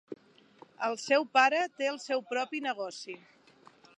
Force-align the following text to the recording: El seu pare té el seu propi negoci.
El 0.87 0.97
seu 1.01 1.25
pare 1.39 1.59
té 1.81 1.91
el 1.91 2.01
seu 2.07 2.25
propi 2.33 2.65
negoci. 2.69 3.19